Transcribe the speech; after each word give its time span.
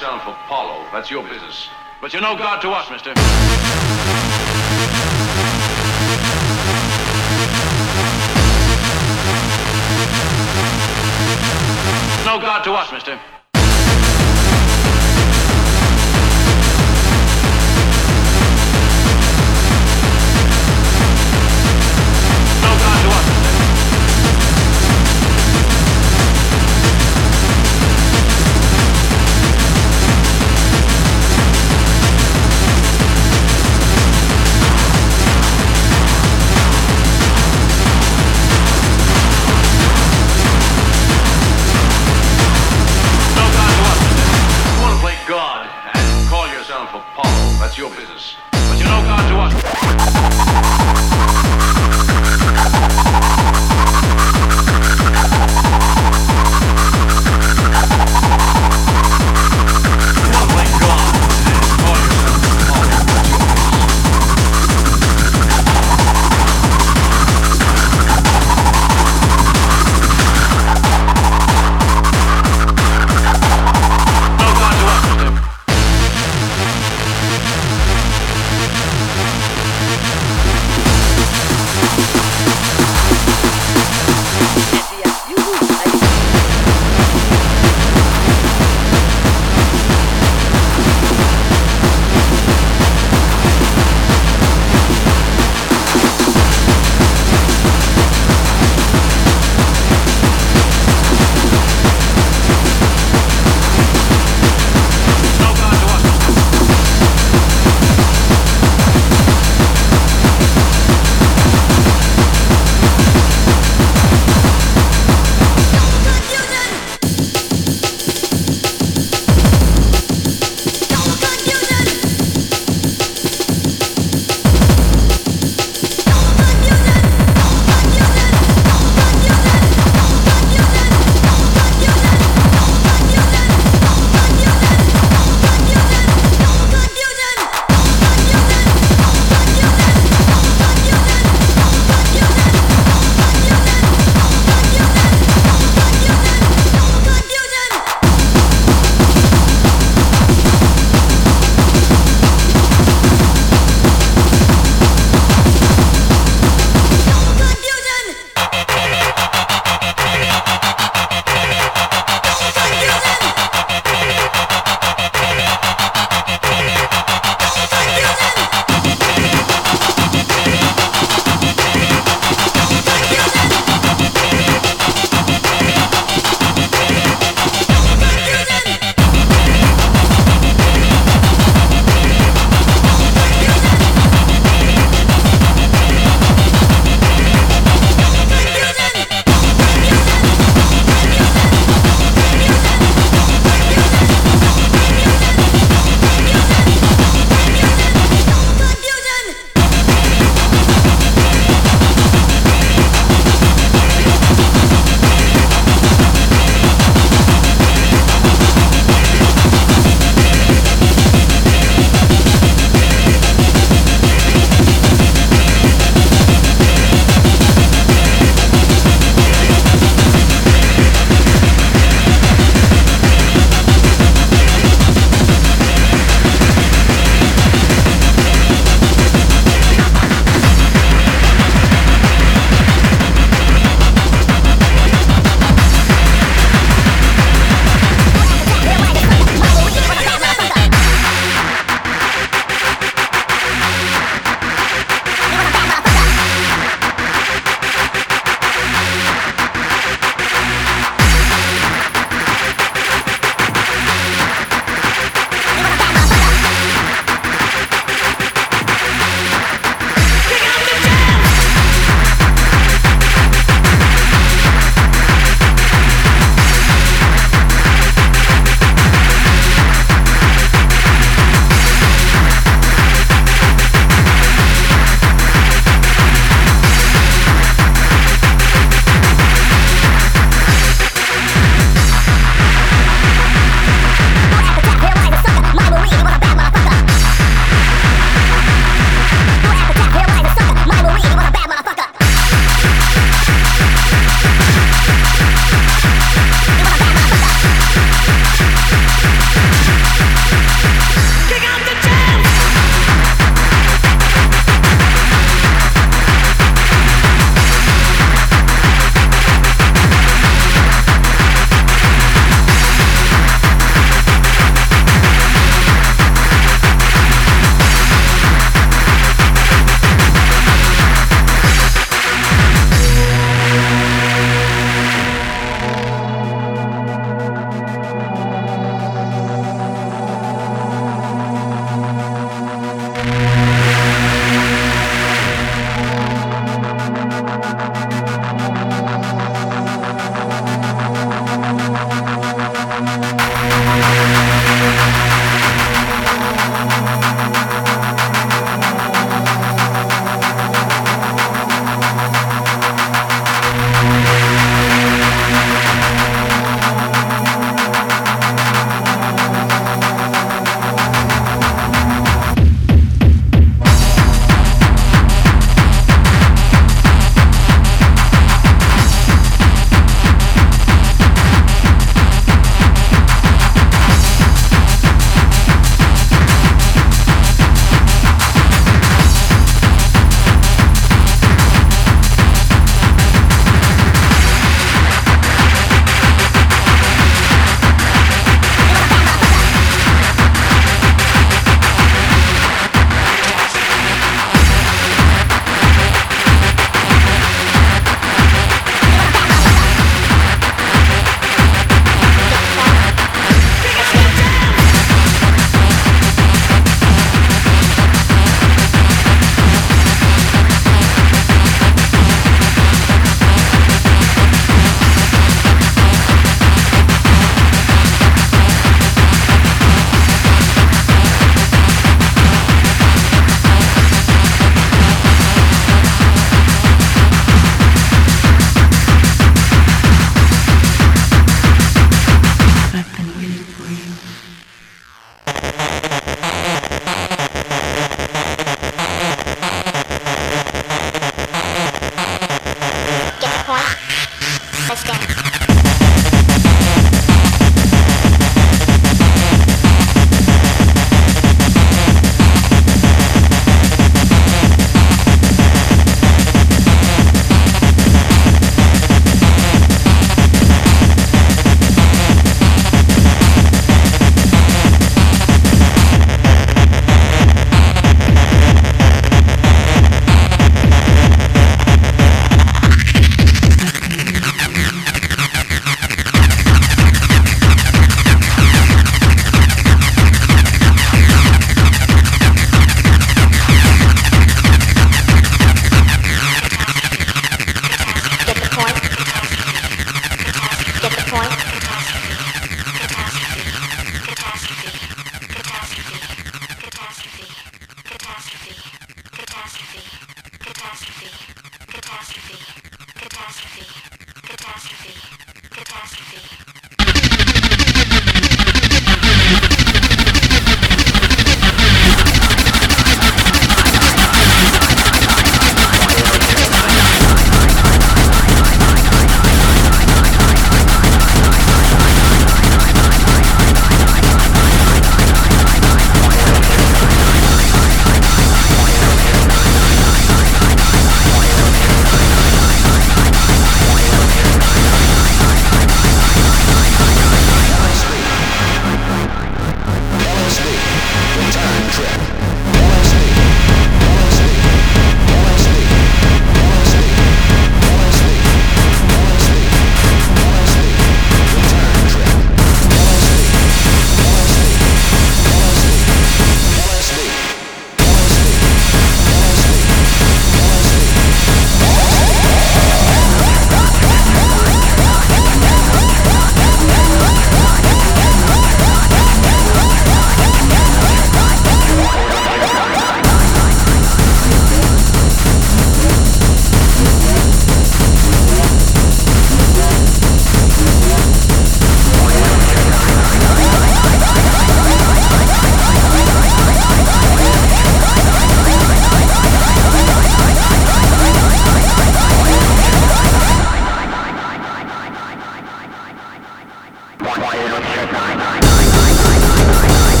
yourself 0.00 0.22
Apollo. 0.26 0.86
That's 0.92 1.10
your 1.10 1.22
business. 1.22 1.68
But 2.00 2.14
you're 2.14 2.22
no 2.22 2.34
god 2.34 2.62
to 2.62 2.70
us, 2.70 2.90
mister. 2.90 3.12
No 12.24 12.40
god 12.40 12.62
to 12.64 12.72
us, 12.72 12.90
mister. 12.92 13.20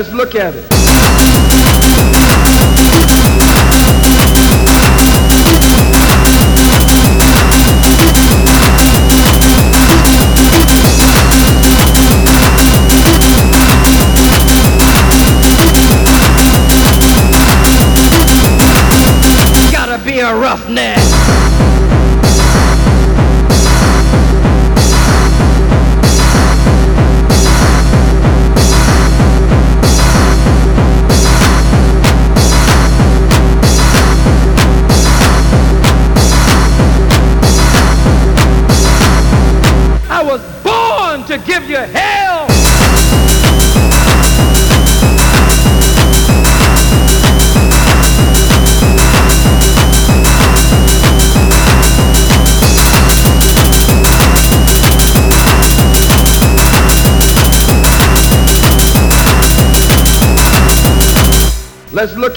Let's 0.00 0.14
look 0.14 0.34
at 0.34 0.54
it. 0.54 0.79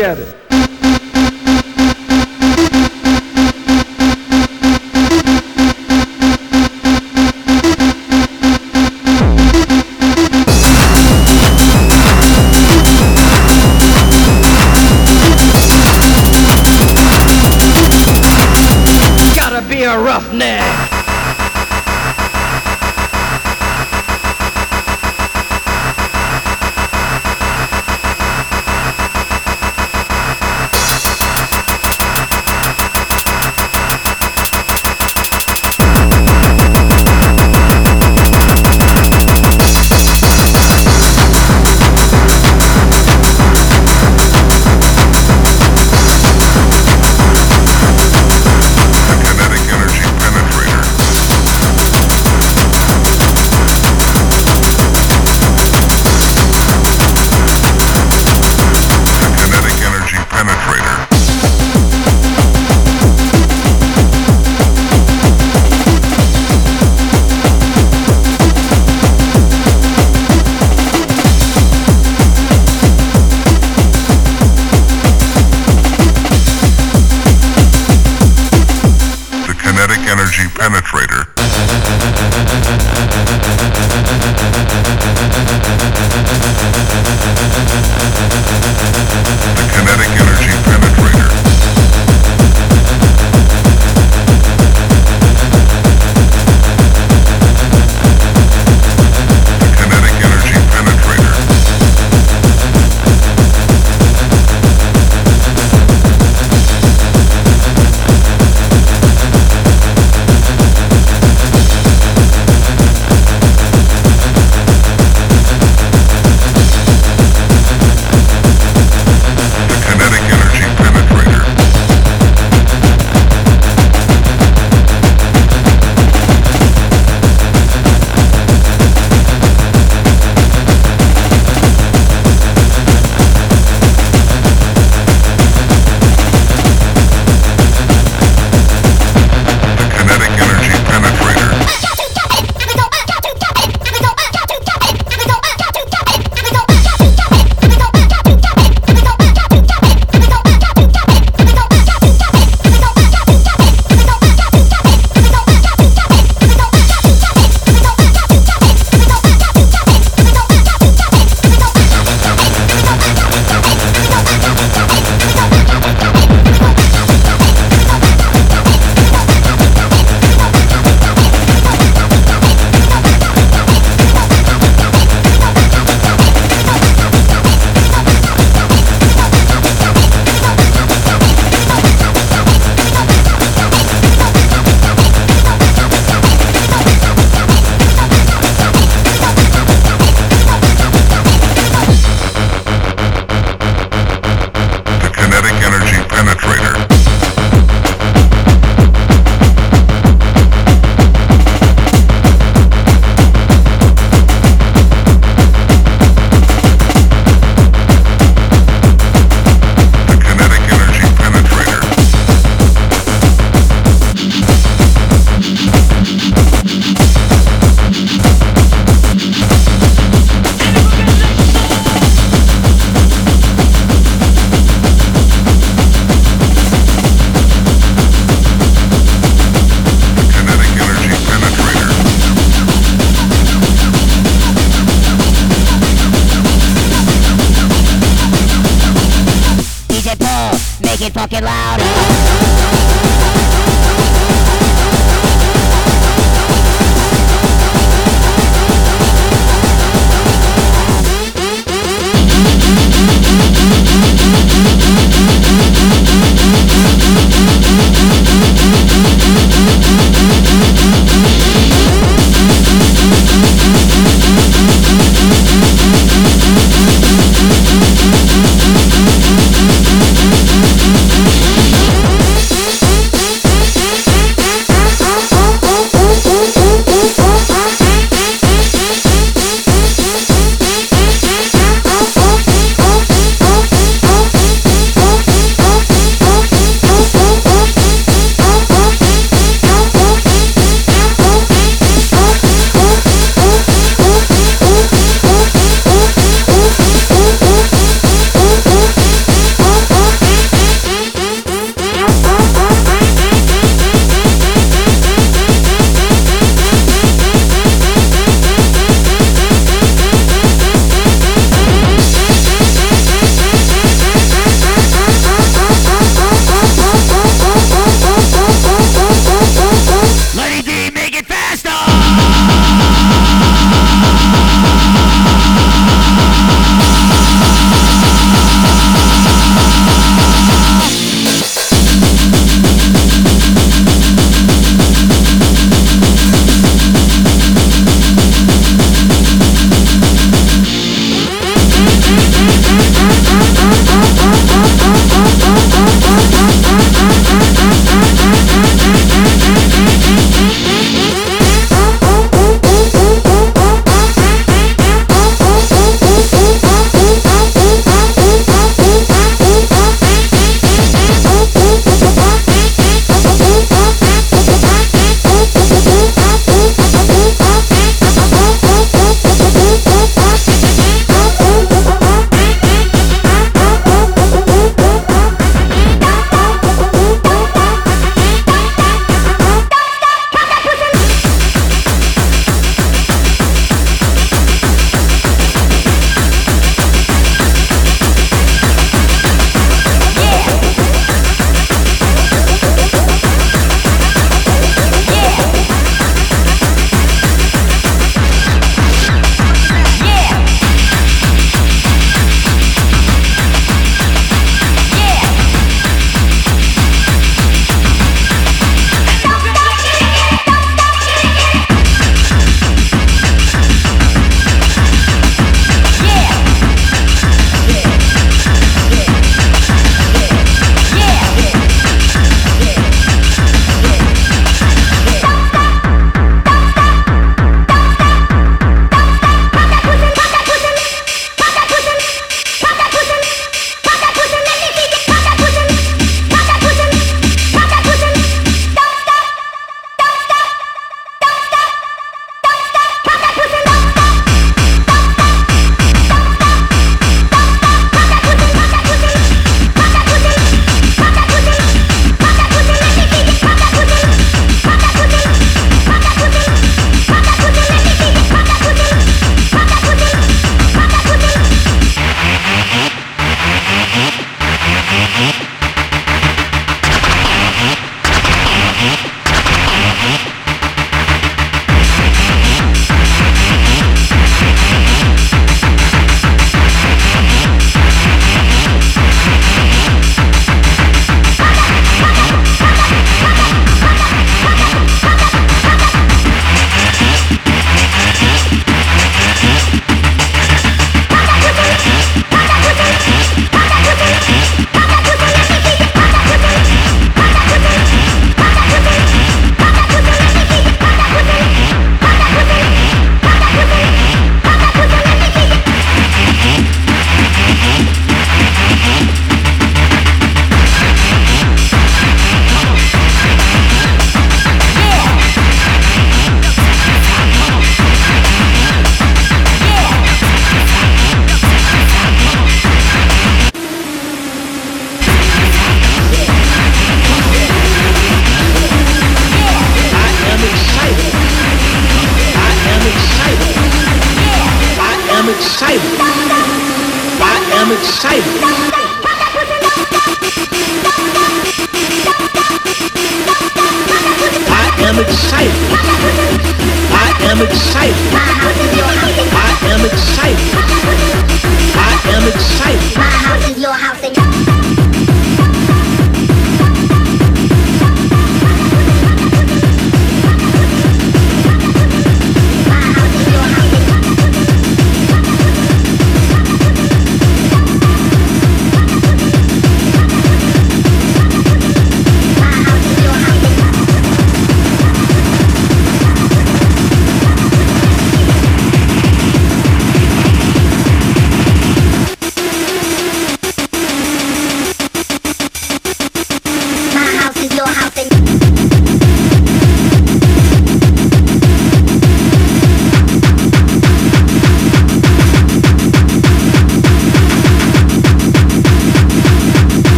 Gotta 0.00 0.39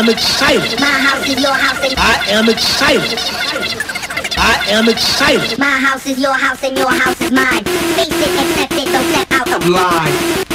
am 0.00 0.08
excited. 0.08 0.80
My 0.80 0.86
house 0.86 1.28
is 1.28 1.42
your 1.42 1.52
house 1.52 1.84
and 1.84 1.94
I 1.98 2.24
am 2.30 2.48
excited. 2.48 3.18
I 4.38 4.64
am 4.68 4.88
excited. 4.88 5.58
My 5.58 5.66
house 5.66 6.06
is 6.06 6.18
your 6.18 6.32
house 6.32 6.64
and 6.64 6.78
your 6.78 6.90
house 6.90 7.20
is 7.20 7.30
mine. 7.30 7.64
Face 7.64 8.08
it, 8.08 8.40
accept 8.40 8.72
it, 8.72 8.86
don't 8.86 9.04
step 9.12 9.30
out 9.32 9.52
of 9.52 9.68
line. 9.68 10.49